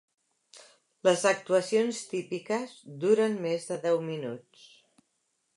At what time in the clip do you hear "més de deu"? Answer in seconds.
3.47-4.05